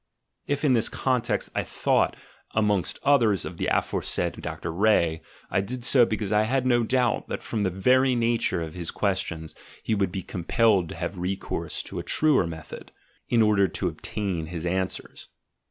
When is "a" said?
11.99-12.03